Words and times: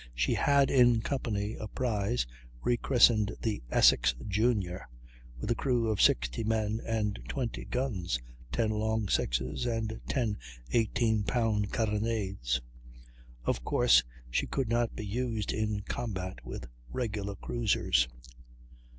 She 0.15 0.33
had 0.33 0.71
in 0.71 1.01
company 1.01 1.53
a 1.53 1.67
prize, 1.67 2.25
re 2.63 2.75
christened 2.75 3.35
the 3.39 3.61
Essex 3.69 4.15
Junior, 4.27 4.87
with 5.37 5.51
a 5.51 5.53
crew 5.53 5.89
of 5.89 6.01
60 6.01 6.43
men, 6.43 6.81
and 6.87 7.19
20 7.29 7.65
guns, 7.65 8.19
10 8.51 8.71
long 8.71 9.07
sixes 9.09 9.67
and 9.67 10.01
10 10.09 10.37
eighteen 10.71 11.21
pound 11.21 11.71
carronades. 11.71 12.61
Of 13.43 13.63
course 13.63 14.01
she 14.31 14.47
could 14.47 14.69
not 14.69 14.95
be 14.95 15.05
used 15.05 15.51
in 15.53 15.75
a 15.75 15.81
combat 15.83 16.43
with 16.43 16.65
regular 16.91 17.35
cruisers. 17.35 18.07